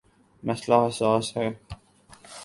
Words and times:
مسئلہ 0.43 0.77
حساس 0.87 1.25
ہے۔ 1.37 1.47